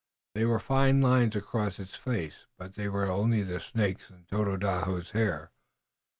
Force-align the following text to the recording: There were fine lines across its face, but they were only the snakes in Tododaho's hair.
There 0.33 0.47
were 0.47 0.57
fine 0.57 0.99
lines 0.99 1.35
across 1.35 1.77
its 1.77 1.95
face, 1.95 2.47
but 2.57 2.73
they 2.73 2.89
were 2.89 3.05
only 3.05 3.43
the 3.43 3.59
snakes 3.59 4.09
in 4.09 4.25
Tododaho's 4.25 5.11
hair. 5.11 5.51